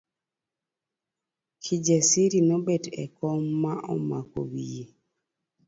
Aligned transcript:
Kijasiri 1.63 2.39
nobet 2.49 2.83
e 3.01 3.03
kom 3.17 3.41
ma 3.61 3.73
omako 3.93 4.39
wiye. 4.51 4.85